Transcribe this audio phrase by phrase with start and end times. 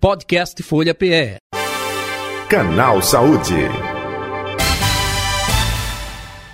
[0.00, 1.36] Podcast Folha PE.
[2.48, 3.52] Canal Saúde.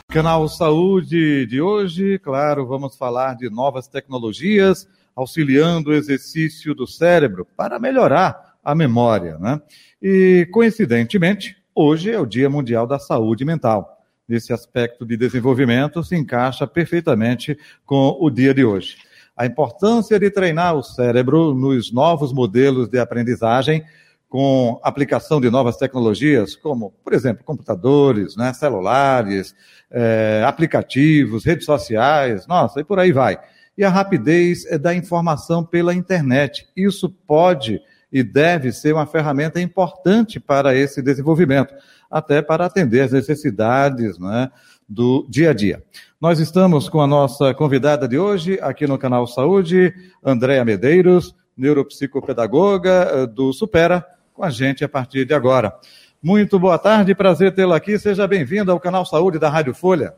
[0.09, 7.47] Canal Saúde de hoje, claro, vamos falar de novas tecnologias auxiliando o exercício do cérebro
[7.57, 9.63] para melhorar a memória, né?
[10.03, 13.97] E coincidentemente, hoje é o Dia Mundial da Saúde Mental.
[14.29, 18.97] Nesse aspecto de desenvolvimento se encaixa perfeitamente com o dia de hoje.
[19.37, 23.85] A importância de treinar o cérebro nos novos modelos de aprendizagem
[24.29, 29.55] com aplicação de novas tecnologias, como, por exemplo, computadores, né, celulares,
[29.91, 33.39] é, aplicativos, redes sociais, nossa, e por aí vai.
[33.79, 36.67] E a rapidez é da informação pela internet.
[36.75, 41.75] Isso pode e deve ser uma ferramenta importante para esse desenvolvimento,
[42.11, 44.51] até para atender às necessidades né,
[44.89, 45.83] do dia a dia.
[46.21, 53.11] Nós estamos com a nossa convidada de hoje, aqui no canal Saúde, Andréa Medeiros, neuropsicopedagoga
[53.13, 55.75] eh, do Supera, com a gente a partir de agora.
[56.23, 57.99] Muito boa tarde, prazer tê-la aqui.
[57.99, 60.15] Seja bem-vinda ao canal Saúde da Rádio Folha.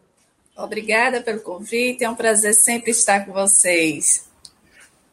[0.57, 4.29] Obrigada pelo convite, é um prazer sempre estar com vocês.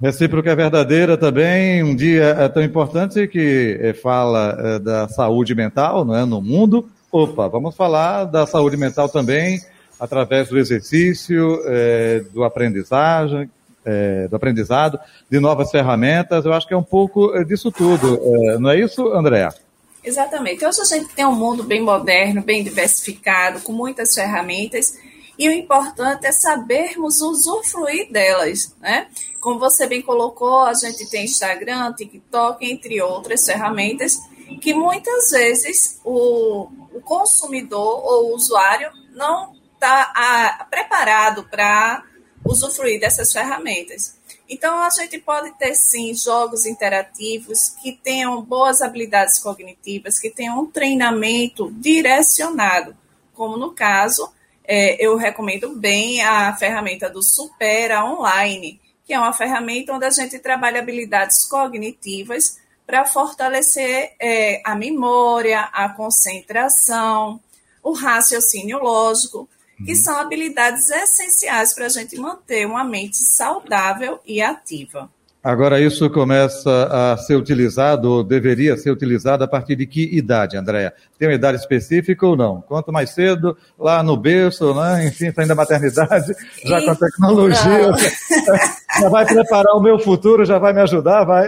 [0.02, 5.56] Recíproca é verdadeira também, um dia é tão importante que é, fala é, da saúde
[5.56, 6.90] mental é, no mundo.
[7.18, 9.62] Opa, vamos falar da saúde mental também
[9.98, 13.50] através do exercício, é, do aprendizagem,
[13.86, 15.00] é, do aprendizado,
[15.32, 16.44] de novas ferramentas.
[16.44, 18.20] Eu acho que é um pouco disso tudo,
[18.60, 19.56] não é isso, Andréa?
[20.04, 20.66] Exatamente.
[20.66, 24.96] Hoje a gente tem um mundo bem moderno, bem diversificado, com muitas ferramentas
[25.40, 29.08] e o importante é sabermos usufruir delas, né?
[29.40, 34.18] Como você bem colocou, a gente tem Instagram, TikTok, entre outras ferramentas,
[34.62, 42.04] que muitas vezes o, o consumidor ou o usuário não está preparado para
[42.44, 44.16] usufruir dessas ferramentas.
[44.48, 50.60] Então, a gente pode ter, sim, jogos interativos que tenham boas habilidades cognitivas, que tenham
[50.60, 52.96] um treinamento direcionado,
[53.34, 54.32] como no caso
[54.64, 60.12] é, eu recomendo bem a ferramenta do Supera Online, que é uma ferramenta onde a
[60.12, 67.40] gente trabalha habilidades cognitivas para fortalecer é, a memória, a concentração,
[67.84, 69.50] o raciocínio lógico,
[69.86, 69.96] que uhum.
[69.96, 75.10] são habilidades essenciais para a gente manter uma mente saudável e ativa.
[75.46, 80.58] Agora, isso começa a ser utilizado, ou deveria ser utilizado a partir de que idade,
[80.58, 80.92] Andréia?
[81.20, 82.62] Tem uma idade específica ou não?
[82.62, 85.06] Quanto mais cedo, lá no berço, né?
[85.06, 86.34] enfim, saindo da maternidade,
[86.66, 87.92] já com a tecnologia,
[89.00, 91.48] já vai preparar o meu futuro, já vai me ajudar, vai.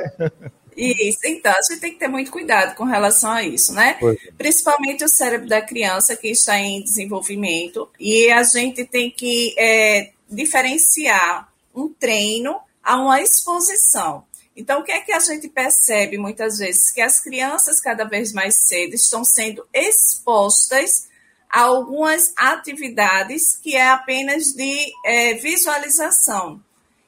[0.78, 3.98] Isso, então, a gente tem que ter muito cuidado com relação a isso, né?
[4.00, 4.32] É.
[4.38, 10.12] Principalmente o cérebro da criança que está em desenvolvimento, e a gente tem que é,
[10.30, 14.24] diferenciar um treino a uma exposição.
[14.56, 16.92] Então, o que é que a gente percebe muitas vezes?
[16.92, 21.08] Que as crianças, cada vez mais cedo, estão sendo expostas
[21.50, 26.62] a algumas atividades que é apenas de é, visualização.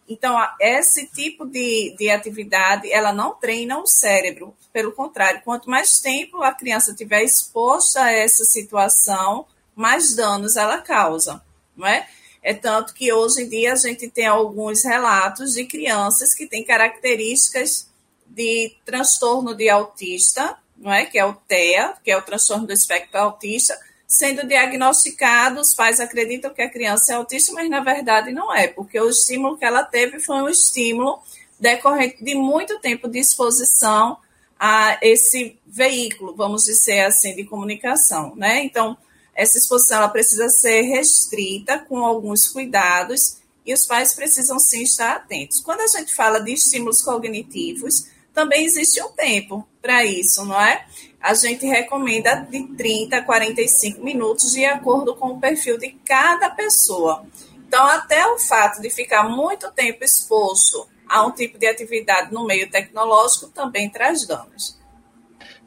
[0.09, 4.56] Então, esse tipo de, de atividade, ela não treina o cérebro.
[4.74, 10.81] Pelo contrário, quanto mais tempo a criança tiver exposta a essa situação, mais danos ela
[10.81, 11.44] causa,
[11.78, 12.08] não é?
[12.42, 16.64] É tanto que hoje em dia a gente tem alguns relatos de crianças que têm
[16.64, 17.88] características
[18.25, 21.06] de transtorno de autista, não é?
[21.06, 23.78] Que é o TEA, que é o transtorno do espectro autista,
[24.09, 28.68] sendo diagnosticados, os pais acreditam que a criança é autista, mas na verdade não é,
[28.68, 31.22] porque o estímulo que ela teve foi um estímulo
[31.59, 34.18] decorrente de muito tempo de exposição
[34.59, 38.64] a esse veículo, vamos dizer assim, de comunicação, né?
[38.64, 38.98] Então,
[39.36, 45.18] essa exposição ela precisa ser restrita com alguns cuidados e os pais precisam sim estar
[45.18, 45.59] atentos.
[45.59, 50.86] Quando a gente fala de estímulos cognitivos, também existe um tempo para isso, não é?
[51.22, 56.50] A gente recomenda de 30 a 45 minutos de acordo com o perfil de cada
[56.50, 57.24] pessoa.
[57.68, 62.46] Então, até o fato de ficar muito tempo exposto a um tipo de atividade no
[62.46, 64.80] meio tecnológico também traz danos.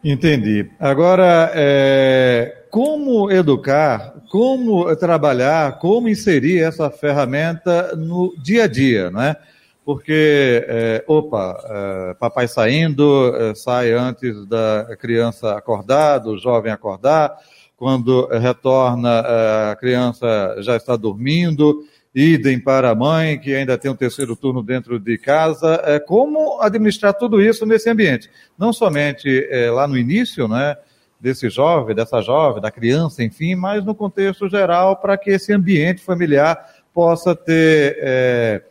[0.02, 0.68] Entendi.
[0.80, 9.36] Agora, é, como educar, como trabalhar, como inserir essa ferramenta no dia a dia, né?
[9.84, 17.36] Porque, é, opa, é, papai saindo, é, sai antes da criança acordar, do jovem acordar,
[17.76, 21.82] quando retorna, é, a criança já está dormindo,
[22.14, 25.82] idem para a mãe, que ainda tem um terceiro turno dentro de casa.
[25.84, 28.30] É, como administrar tudo isso nesse ambiente?
[28.56, 30.76] Não somente é, lá no início, né,
[31.18, 36.02] desse jovem, dessa jovem, da criança, enfim, mas no contexto geral, para que esse ambiente
[36.02, 36.64] familiar
[36.94, 38.62] possa ter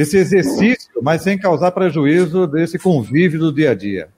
[0.00, 4.08] esse exercício, mas sem causar prejuízo desse convívio do dia a dia.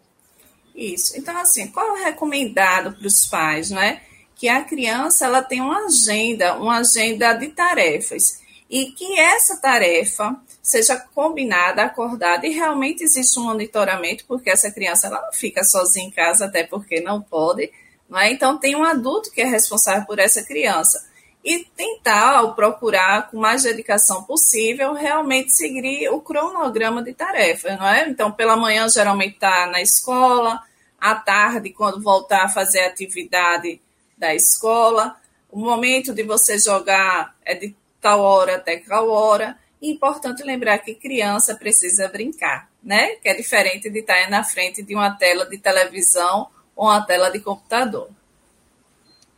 [0.76, 1.16] Isso.
[1.16, 4.02] Então, assim, qual é o recomendado para os pais, né?
[4.36, 10.36] Que a criança ela tem uma agenda, uma agenda de tarefas e que essa tarefa
[10.62, 16.06] seja combinada, acordada e realmente existe um monitoramento, porque essa criança ela não fica sozinha
[16.06, 17.72] em casa, até porque não pode,
[18.06, 18.30] não é?
[18.30, 21.09] Então tem um adulto que é responsável por essa criança
[21.44, 27.86] e tentar ou procurar com mais dedicação possível realmente seguir o cronograma de tarefas, não
[27.88, 28.08] é?
[28.08, 30.62] Então pela manhã geralmente está na escola,
[31.00, 33.80] à tarde quando voltar a fazer a atividade
[34.18, 35.16] da escola,
[35.50, 39.58] o momento de você jogar é de tal hora até tal hora.
[39.80, 43.16] E importante lembrar que criança precisa brincar, né?
[43.16, 47.30] Que é diferente de estar na frente de uma tela de televisão ou uma tela
[47.30, 48.10] de computador.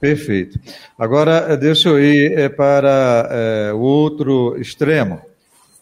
[0.03, 0.59] Perfeito.
[0.99, 5.23] Agora, eh, deixa eu ir eh, para é, o outro extremo.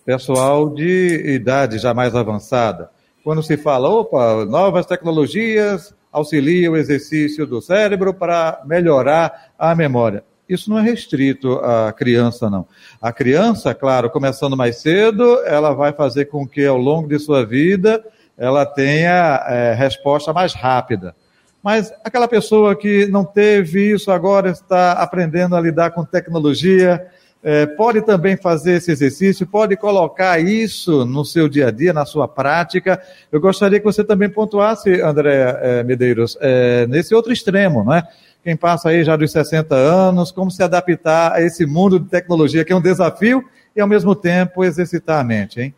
[0.05, 2.91] Pessoal de idade já mais avançada.
[3.25, 10.23] Quando se fala, opa, novas tecnologias auxiliam o exercício do cérebro para melhorar a memória
[10.51, 12.67] isso não é restrito à criança, não.
[13.01, 17.47] A criança, claro, começando mais cedo, ela vai fazer com que ao longo de sua
[17.47, 18.05] vida
[18.37, 21.15] ela tenha é, resposta mais rápida.
[21.63, 27.07] Mas aquela pessoa que não teve isso agora está aprendendo a lidar com tecnologia,
[27.43, 32.05] é, pode também fazer esse exercício, pode colocar isso no seu dia a dia, na
[32.05, 33.03] sua prática.
[33.31, 38.07] Eu gostaria que você também pontuasse, André é, Medeiros, é, nesse outro extremo, não é?
[38.43, 42.65] quem passa aí já dos 60 anos, como se adaptar a esse mundo de tecnologia,
[42.65, 43.45] que é um desafio
[43.77, 45.75] e, ao mesmo tempo, exercitar a mente, hein?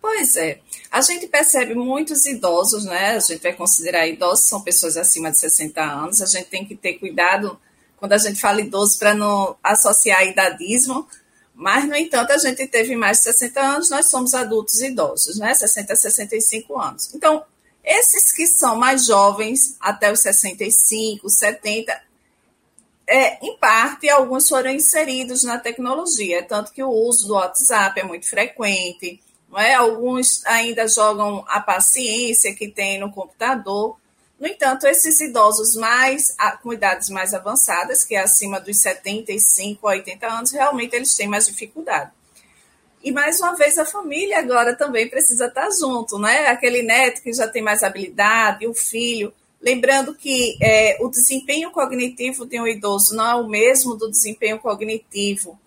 [0.00, 0.58] Pois é.
[0.90, 3.16] A gente percebe muitos idosos, né?
[3.16, 6.22] A gente vai considerar idosos, são pessoas acima de 60 anos.
[6.22, 7.58] A gente tem que ter cuidado
[7.96, 11.06] quando a gente fala idoso para não associar idadismo.
[11.54, 15.52] Mas, no entanto, a gente teve mais de 60 anos, nós somos adultos idosos, né?
[15.52, 17.14] 60 a 65 anos.
[17.14, 17.44] Então,
[17.84, 22.00] esses que são mais jovens, até os 65, 70,
[23.08, 28.04] é, em parte, alguns foram inseridos na tecnologia, tanto que o uso do WhatsApp é
[28.04, 29.20] muito frequente,
[29.56, 29.74] é?
[29.74, 33.96] alguns ainda jogam a paciência que tem no computador.
[34.38, 39.92] No entanto, esses idosos mais com idades mais avançadas, que é acima dos 75 a
[39.92, 42.10] 80 anos, realmente eles têm mais dificuldade.
[43.02, 46.48] E mais uma vez a família agora também precisa estar junto, né?
[46.48, 49.32] Aquele neto que já tem mais habilidade, o filho.
[49.60, 54.58] Lembrando que é, o desempenho cognitivo de um idoso não é o mesmo do desempenho
[54.58, 55.58] cognitivo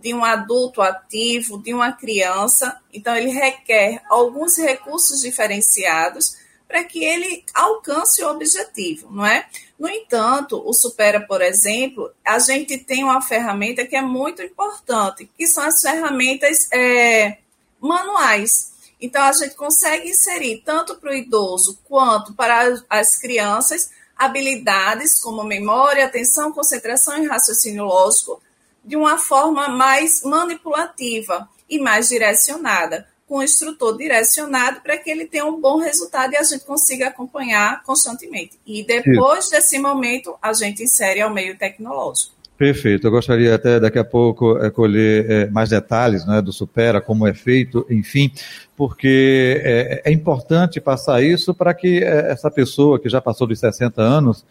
[0.00, 2.80] de um adulto ativo, de uma criança.
[2.92, 6.36] Então, ele requer alguns recursos diferenciados
[6.66, 9.46] para que ele alcance o objetivo, não é?
[9.78, 15.30] No entanto, o Supera, por exemplo, a gente tem uma ferramenta que é muito importante,
[15.36, 17.38] que são as ferramentas é,
[17.80, 18.72] manuais.
[19.00, 25.44] Então, a gente consegue inserir tanto para o idoso quanto para as crianças habilidades como
[25.44, 28.42] memória, atenção, concentração e raciocínio lógico
[28.88, 35.26] de uma forma mais manipulativa e mais direcionada com o instrutor direcionado para que ele
[35.26, 38.58] tenha um bom resultado e a gente consiga acompanhar constantemente.
[38.66, 39.50] E depois Isso.
[39.50, 42.32] desse momento, a gente insere ao meio tecnológico.
[42.56, 43.06] Perfeito.
[43.06, 47.26] Eu gostaria até daqui a pouco é, colher é, mais detalhes né, do Supera, como
[47.26, 48.32] é feito, enfim,
[48.76, 54.00] porque é, é importante passar isso para que essa pessoa que já passou dos 60
[54.02, 54.44] anos,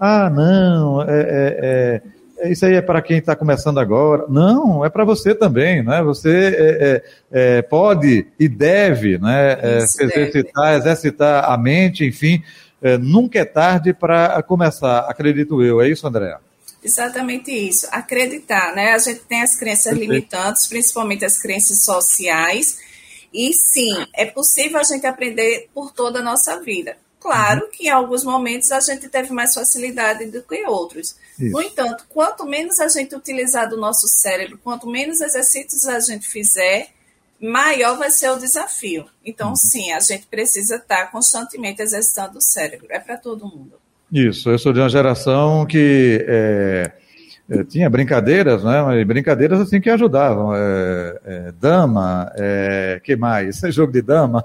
[0.00, 2.02] ah, não, é,
[2.50, 4.24] isso aí é para quem está começando agora.
[4.28, 6.02] Não, é para você também, né?
[6.02, 9.58] Você é, é, é, pode e deve, né?
[9.60, 10.76] É, exercitar, deve.
[10.78, 12.42] exercitar a mente, enfim.
[12.80, 15.80] É, nunca é tarde para começar, acredito eu.
[15.80, 16.38] É isso, Andréa?
[16.82, 17.86] Exatamente isso.
[17.92, 18.92] Acreditar, né?
[18.92, 20.10] A gente tem as crenças Perfeito.
[20.10, 22.78] limitantes, principalmente as crenças sociais.
[23.32, 26.96] E sim, é possível a gente aprender por toda a nossa vida.
[27.22, 27.70] Claro uhum.
[27.70, 31.14] que em alguns momentos a gente teve mais facilidade do que outros.
[31.38, 31.52] Isso.
[31.52, 36.26] No entanto, quanto menos a gente utilizar do nosso cérebro, quanto menos exercícios a gente
[36.26, 36.88] fizer,
[37.40, 39.06] maior vai ser o desafio.
[39.24, 39.56] Então, uhum.
[39.56, 42.88] sim, a gente precisa estar constantemente exercitando o cérebro.
[42.90, 43.74] É para todo mundo.
[44.10, 46.90] Isso, eu sou de uma geração que é,
[47.52, 48.82] é, tinha brincadeiras, né?
[48.82, 50.54] Mas brincadeiras assim que ajudavam.
[50.54, 53.60] É, é, dama, é, que mais?
[53.68, 54.42] Jogo de dama.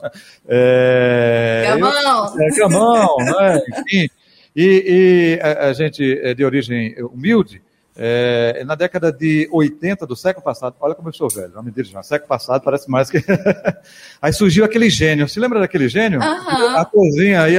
[0.48, 2.34] É, camão!
[2.36, 3.62] Eu, é, camão, né?
[3.70, 4.10] Enfim.
[4.54, 7.62] E, e a, a, gente é de origem humilde.
[7.96, 11.72] É, na década de 80 do século passado, olha como eu sou velho, não me
[11.72, 13.18] dirija, já, século passado parece mais que.
[14.22, 16.20] aí surgiu aquele gênio, se lembra daquele gênio?
[16.20, 16.78] Uhum.
[16.78, 17.58] A cozinha aí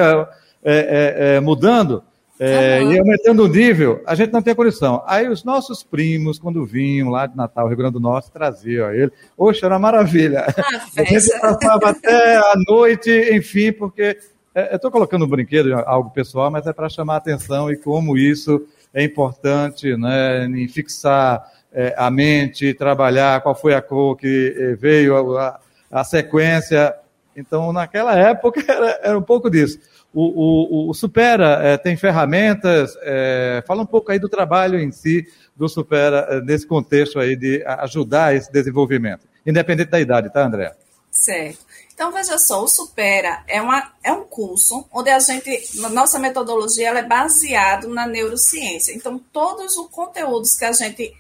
[1.41, 2.05] mudando.
[2.41, 2.93] É, uhum.
[2.93, 5.03] E aumentando o nível, a gente não tem condição.
[5.07, 9.11] Aí os nossos primos, quando vinham lá de Natal, Rio Grande do Norte, traziam ele.
[9.37, 10.47] Oxe, era maravilha.
[10.47, 14.17] Ah, a gente passava até a noite, enfim, porque
[14.55, 17.77] É, eu estou colocando um brinquedo, algo pessoal, mas é para chamar a atenção e
[17.77, 24.17] como isso é importante né, em fixar é, a mente, trabalhar qual foi a cor
[24.17, 26.93] que é, veio, a, a sequência.
[27.39, 29.79] Então, naquela época, era, era um pouco disso.
[30.13, 34.91] O, o, o Supera é, tem ferramentas, é, fala um pouco aí do trabalho em
[34.91, 40.45] si do Supera, é, nesse contexto aí de ajudar esse desenvolvimento, independente da idade, tá,
[40.45, 40.75] André?
[41.11, 41.67] Certo.
[41.93, 46.89] Então, veja só, o Supera é, uma, é um curso onde a gente, nossa metodologia
[46.89, 48.95] ela é baseada na neurociência.
[48.95, 51.13] Então, todos os conteúdos que a gente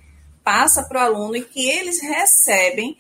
[0.44, 2.96] passa para o aluno e que eles recebem,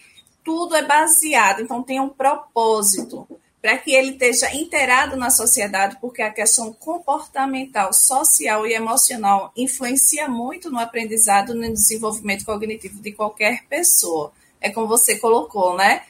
[0.48, 3.28] tudo é baseado, então tem um propósito
[3.60, 10.26] para que ele esteja inteirado na sociedade, porque a questão comportamental, social e emocional influencia
[10.26, 14.32] muito no aprendizado no desenvolvimento cognitivo de qualquer pessoa.
[14.58, 16.04] É como você colocou, né?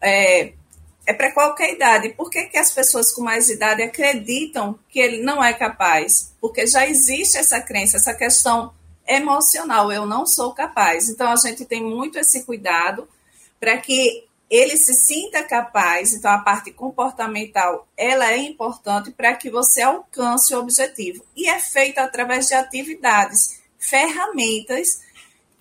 [0.00, 0.52] É,
[1.06, 2.08] é para qualquer idade.
[2.08, 6.34] Por que, que as pessoas com mais idade acreditam que ele não é capaz?
[6.40, 8.74] Porque já existe essa crença, essa questão
[9.06, 11.08] emocional, eu não sou capaz.
[11.08, 13.06] Então a gente tem muito esse cuidado
[13.64, 19.48] para que ele se sinta capaz, então a parte comportamental, ela é importante para que
[19.48, 21.24] você alcance o objetivo.
[21.34, 25.00] E é feita através de atividades, ferramentas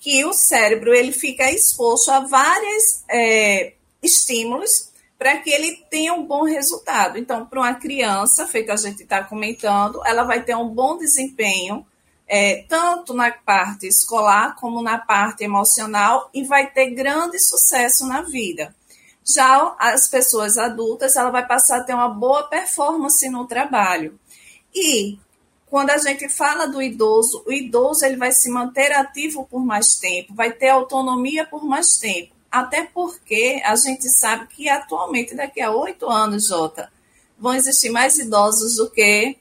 [0.02, 6.26] que o cérebro ele fica exposto a vários é, estímulos para que ele tenha um
[6.26, 7.18] bom resultado.
[7.18, 11.88] Então, para uma criança, feito a gente está comentando, ela vai ter um bom desempenho,
[12.28, 18.22] é, tanto na parte escolar como na parte emocional, e vai ter grande sucesso na
[18.22, 18.76] vida.
[19.26, 24.20] Já as pessoas adultas, ela vai passar a ter uma boa performance no trabalho.
[24.74, 25.18] E
[25.68, 29.96] quando a gente fala do idoso, o idoso ele vai se manter ativo por mais
[29.96, 32.34] tempo, vai ter autonomia por mais tempo.
[32.52, 36.92] Até porque a gente sabe que atualmente, daqui a oito anos, Jota,
[37.40, 39.36] vão existir mais idosos do que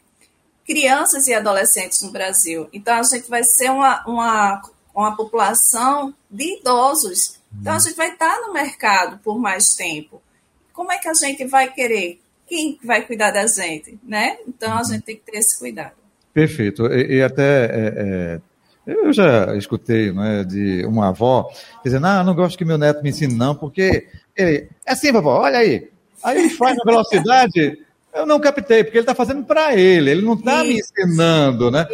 [0.66, 2.68] crianças e adolescentes no Brasil.
[2.72, 4.62] Então, a gente vai ser uma, uma,
[4.94, 10.22] uma população de idosos então a gente vai estar no mercado por mais tempo.
[10.72, 12.20] Como é que a gente vai querer?
[12.46, 14.36] Quem vai cuidar da gente, né?
[14.46, 15.92] Então a gente tem que ter esse cuidado.
[16.32, 16.86] Perfeito.
[16.86, 18.40] E, e até é,
[18.86, 21.50] é, eu já escutei né, de uma avó
[21.84, 25.40] dizendo: Ah, não gosto que meu neto me ensine, não, porque ele é assim, vovó,
[25.40, 25.90] olha aí.
[26.22, 27.78] Aí faz na velocidade.
[28.14, 31.86] Eu não captei, porque ele está fazendo para ele, ele não está me ensinando, né?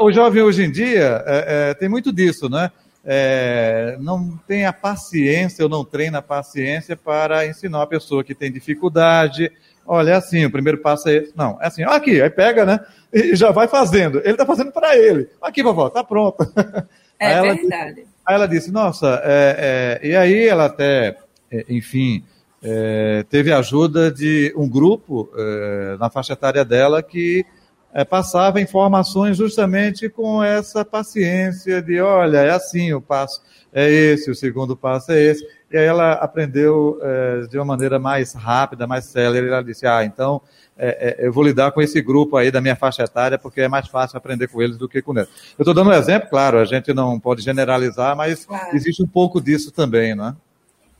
[0.00, 2.70] O, o, jovem hoje em dia é, é, tem muito disso, né?
[3.04, 8.34] é, não tem a paciência ou não treina a paciência para ensinar uma pessoa que
[8.34, 9.52] tem dificuldade.
[9.86, 11.32] Olha, é assim, o primeiro passo é esse.
[11.36, 12.80] Não, é assim, aqui, aí pega, né?
[13.12, 14.18] E já vai fazendo.
[14.20, 15.28] Ele está fazendo para ele.
[15.42, 16.38] Aqui, vovó, tá pronto.
[17.16, 17.94] É aí verdade.
[17.94, 21.16] Disse, aí ela disse, nossa, é, é, e aí ela até,
[21.48, 22.24] é, enfim,
[22.64, 27.44] é, teve ajuda de um grupo é, na faixa etária dela que
[27.92, 33.42] é, passava informações justamente com essa paciência de, olha, é assim, o passo
[33.72, 35.46] é esse, o segundo passo é esse.
[35.70, 39.48] E aí ela aprendeu é, de uma maneira mais rápida, mais célere.
[39.48, 40.40] Ela disse, ah, então
[40.76, 43.68] é, é, eu vou lidar com esse grupo aí da minha faixa etária, porque é
[43.68, 45.28] mais fácil aprender com eles do que com eles.
[45.58, 48.74] Eu estou dando um exemplo, claro, a gente não pode generalizar, mas claro.
[48.74, 50.34] existe um pouco disso também, né?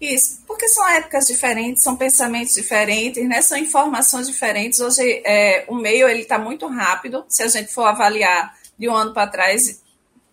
[0.00, 3.42] Isso, porque são épocas diferentes, são pensamentos diferentes, né?
[3.42, 4.78] são informações diferentes.
[4.78, 7.24] Hoje é, o meio ele está muito rápido.
[7.28, 9.82] Se a gente for avaliar de um ano para trás,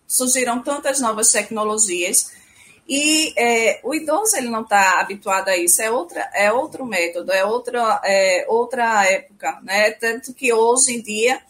[0.06, 2.30] surgiram tantas novas tecnologias
[2.88, 5.82] e é, o idoso ele não está habituado a isso.
[5.82, 9.90] É outra, é outro método, é outra, é outra época, né?
[9.90, 11.42] Tanto que hoje em dia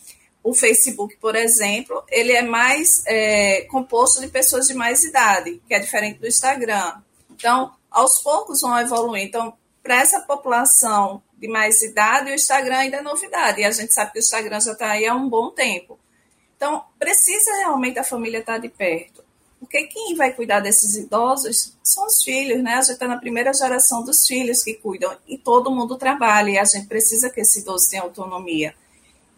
[0.43, 5.75] o Facebook, por exemplo, ele é mais é, composto de pessoas de mais idade, que
[5.75, 7.03] é diferente do Instagram.
[7.31, 9.25] Então, aos poucos vão evoluir.
[9.25, 13.61] Então, para essa população de mais idade, o Instagram ainda é novidade.
[13.61, 15.99] E a gente sabe que o Instagram já está aí há um bom tempo.
[16.57, 19.25] Então, precisa realmente a família estar tá de perto.
[19.59, 22.75] Porque quem vai cuidar desses idosos são os filhos, né?
[22.75, 25.17] A gente está na primeira geração dos filhos que cuidam.
[25.27, 26.51] E todo mundo trabalha.
[26.51, 28.75] E a gente precisa que esse idoso tenha autonomia.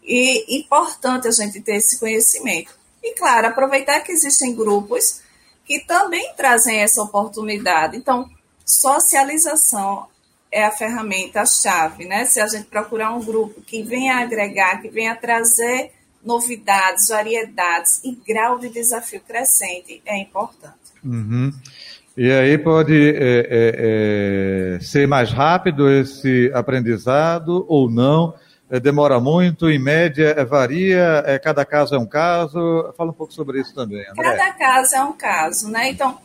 [0.03, 2.71] E importante a gente ter esse conhecimento.
[3.03, 5.21] E, claro, aproveitar que existem grupos
[5.65, 7.97] que também trazem essa oportunidade.
[7.97, 8.29] Então,
[8.65, 10.07] socialização
[10.51, 12.25] é a ferramenta-chave, né?
[12.25, 15.91] Se a gente procurar um grupo que venha agregar, que venha trazer
[16.23, 20.75] novidades, variedades e grau de desafio crescente, é importante.
[21.03, 21.53] Uhum.
[22.17, 28.33] E aí pode é, é, é, ser mais rápido esse aprendizado ou não?
[28.69, 32.93] É, demora muito, em média é, varia, é, cada caso é um caso.
[32.97, 34.23] Fala um pouco sobre isso também, André.
[34.23, 35.89] Cada caso é um caso, né?
[35.89, 36.17] Então,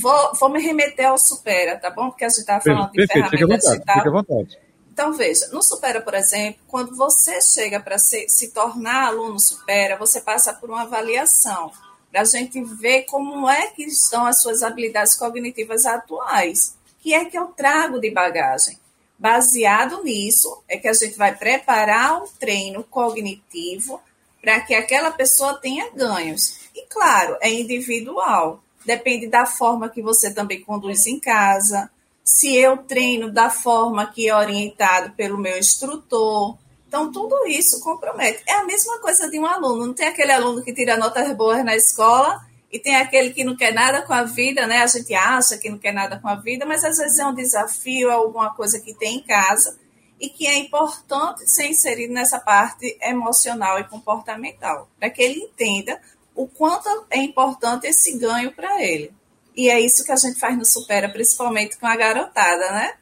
[0.00, 2.10] Vou, vou me remeter ao Supera, tá bom?
[2.10, 4.58] Porque a gente estava falando Perfeito, de fica à vontade, fica à vontade.
[4.92, 9.96] Então, veja, no Supera, por exemplo, quando você chega para se, se tornar aluno Supera,
[9.96, 11.70] você passa por uma avaliação,
[12.10, 16.76] para a gente ver como é que estão as suas habilidades cognitivas atuais.
[16.98, 18.78] O que é que eu trago de bagagem?
[19.18, 24.00] Baseado nisso, é que a gente vai preparar um treino cognitivo
[24.40, 26.68] para que aquela pessoa tenha ganhos.
[26.74, 28.62] E, claro, é individual.
[28.84, 31.90] Depende da forma que você também conduz em casa,
[32.24, 36.56] se eu treino da forma que é orientado pelo meu instrutor.
[36.86, 38.42] Então, tudo isso compromete.
[38.46, 39.86] É a mesma coisa de um aluno.
[39.86, 43.56] Não tem aquele aluno que tira notas boas na escola e tem aquele que não
[43.56, 44.82] quer nada com a vida, né?
[44.82, 47.34] A gente acha que não quer nada com a vida, mas às vezes é um
[47.34, 49.78] desafio, alguma coisa que tem em casa
[50.20, 56.00] e que é importante ser inserido nessa parte emocional e comportamental, para que ele entenda
[56.38, 59.10] o quanto é importante esse ganho para ele.
[59.56, 62.92] E é isso que a gente faz no Supera, principalmente com a garotada, né?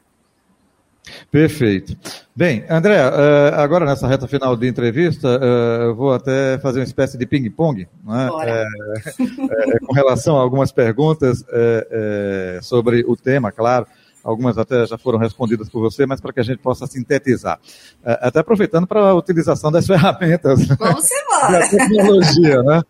[1.30, 1.94] Perfeito.
[2.34, 6.86] Bem, André, eh, agora nessa reta final de entrevista, eh, eu vou até fazer uma
[6.86, 8.30] espécie de ping-pong, né?
[8.42, 13.86] é, é, com relação a algumas perguntas é, sobre o tema, claro.
[14.24, 17.60] Algumas até já foram respondidas por você, mas para que a gente possa sintetizar.
[18.02, 20.66] Até aproveitando para a utilização das ferramentas.
[20.66, 21.60] Vamos embora.
[21.60, 22.82] Da tecnologia, né?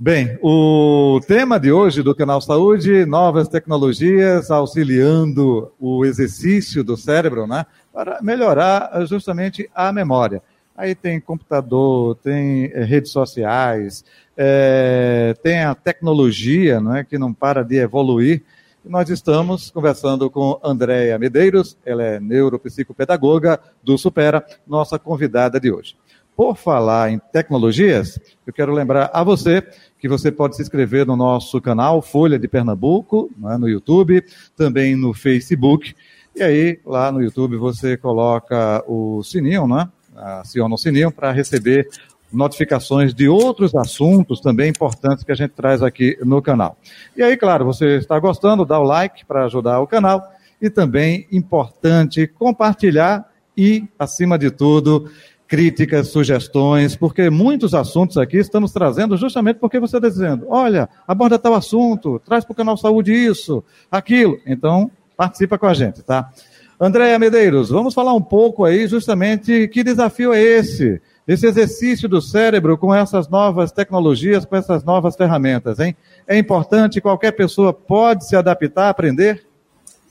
[0.00, 7.48] Bem, o tema de hoje do canal Saúde, novas tecnologias auxiliando o exercício do cérebro,
[7.48, 10.40] né, para melhorar justamente a memória.
[10.76, 14.04] Aí tem computador, tem é, redes sociais,
[14.36, 18.44] é, tem a tecnologia, não é, que não para de evoluir.
[18.84, 25.96] Nós estamos conversando com Andréia Medeiros, ela é neuropsicopedagoga do Supera, nossa convidada de hoje.
[26.38, 28.16] Por falar em tecnologias,
[28.46, 29.60] eu quero lembrar a você
[29.98, 34.24] que você pode se inscrever no nosso canal Folha de Pernambuco, né, no YouTube,
[34.56, 35.96] também no Facebook.
[36.36, 39.88] E aí, lá no YouTube, você coloca o sininho, né?
[40.14, 41.88] Aciona o sininho para receber
[42.32, 46.76] notificações de outros assuntos também importantes que a gente traz aqui no canal.
[47.16, 50.22] E aí, claro, você está gostando, dá o like para ajudar o canal
[50.62, 55.10] e também importante compartilhar e, acima de tudo,
[55.48, 61.38] críticas, sugestões, porque muitos assuntos aqui estamos trazendo justamente porque você está dizendo, olha, aborda
[61.38, 64.38] tal assunto, traz para o canal Saúde isso, aquilo.
[64.46, 66.30] Então, participa com a gente, tá?
[66.78, 71.00] Andréia Medeiros, vamos falar um pouco aí justamente que desafio é esse?
[71.26, 75.96] Esse exercício do cérebro com essas novas tecnologias, com essas novas ferramentas, hein?
[76.26, 79.46] É importante, qualquer pessoa pode se adaptar, aprender?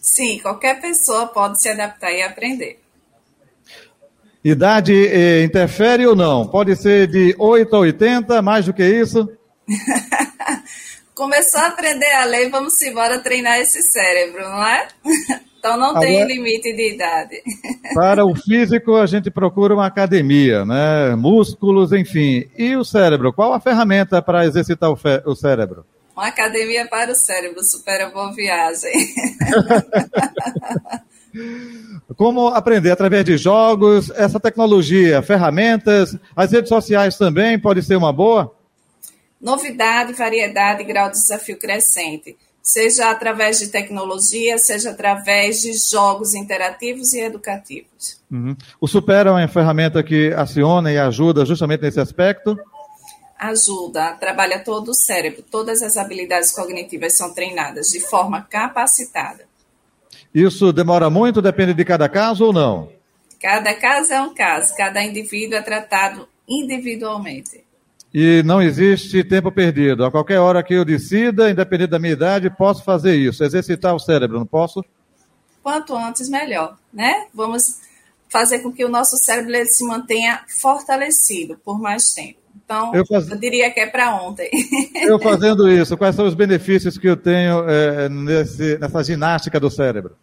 [0.02, 2.80] Sim, qualquer pessoa pode se adaptar e aprender.
[4.50, 6.48] Idade eh, interfere ou não?
[6.48, 9.28] Pode ser de 8 a 80, mais do que isso?
[11.14, 14.88] Começou a aprender a ler, vamos embora treinar esse cérebro, não é?
[15.60, 17.42] Então não Agora, tem limite de idade.
[17.94, 21.16] Para o físico, a gente procura uma academia, né?
[21.16, 22.48] Músculos, enfim.
[22.56, 23.34] E o cérebro?
[23.34, 25.84] Qual a ferramenta para exercitar o, o cérebro?
[26.16, 28.94] Uma academia para o cérebro, supera boa viagem.
[32.16, 38.14] Como aprender através de jogos, essa tecnologia, ferramentas, as redes sociais também pode ser uma
[38.14, 38.54] boa?
[39.40, 42.36] Novidade, variedade, grau de desafio crescente.
[42.62, 48.20] Seja através de tecnologia, seja através de jogos interativos e educativos.
[48.30, 48.58] Uhum.
[48.82, 52.58] O Supera é uma ferramenta que aciona e ajuda justamente nesse aspecto?
[53.40, 59.47] Ajuda, trabalha todo o cérebro, todas as habilidades cognitivas são treinadas de forma capacitada.
[60.34, 62.90] Isso demora muito, depende de cada caso ou não?
[63.42, 67.64] Cada caso é um caso, cada indivíduo é tratado individualmente.
[68.14, 70.06] E não existe tempo perdido.
[70.06, 74.00] A qualquer hora que eu decida, independente da minha idade, posso fazer isso, exercitar o
[74.00, 74.84] cérebro, não posso?
[75.62, 77.28] Quanto antes, melhor, né?
[77.34, 77.80] Vamos
[78.30, 82.40] fazer com que o nosso cérebro se mantenha fortalecido por mais tempo.
[82.68, 83.30] Então, eu, faz...
[83.30, 84.50] eu diria que é para ontem.
[84.96, 89.72] Eu fazendo isso, quais são os benefícios que eu tenho é, nesse, nessa ginástica do
[89.72, 90.18] cérebro?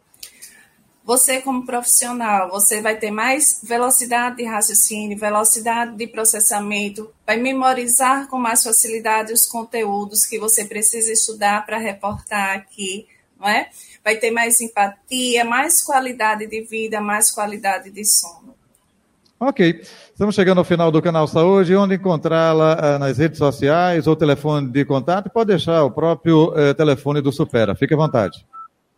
[1.07, 8.29] Você, como profissional, você vai ter mais velocidade de raciocínio, velocidade de processamento, vai memorizar
[8.29, 13.07] com mais facilidade os conteúdos que você precisa estudar para reportar aqui,
[13.41, 13.71] não é?
[14.03, 18.54] Vai ter mais empatia, mais qualidade de vida, mais qualidade de sono.
[19.47, 19.83] Ok.
[20.11, 24.71] Estamos chegando ao final do canal Saúde, onde encontrá-la uh, nas redes sociais ou telefone
[24.71, 25.29] de contato.
[25.29, 27.75] Pode deixar o próprio uh, telefone do Supera.
[27.75, 28.47] Fique à vontade.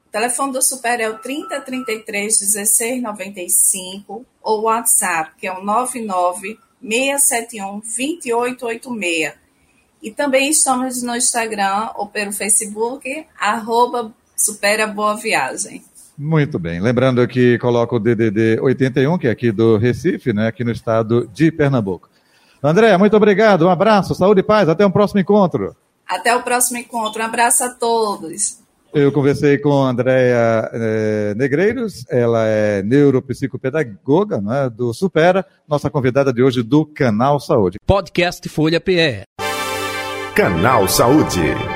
[0.06, 7.80] O telefone do Supera é o 3033 1695 ou WhatsApp, que é o 99 671
[7.80, 9.34] 2886.
[10.00, 15.82] E também estamos no Instagram ou pelo Facebook, arroba Supera Boa Viagem.
[16.16, 16.80] Muito bem.
[16.80, 21.28] Lembrando que coloca o DDD 81, que é aqui do Recife, né, aqui no estado
[21.32, 22.08] de Pernambuco.
[22.62, 23.66] André, muito obrigado.
[23.66, 24.68] Um abraço, saúde e paz.
[24.68, 25.76] Até o um próximo encontro.
[26.08, 27.22] Até o próximo encontro.
[27.22, 28.58] Um abraço a todos.
[28.94, 36.32] Eu conversei com a Andréia é, Negreiros, ela é neuropsicopedagoga né, do Supera, nossa convidada
[36.32, 37.78] de hoje do Canal Saúde.
[37.84, 39.24] Podcast Folha PE.
[40.34, 41.75] Canal Saúde.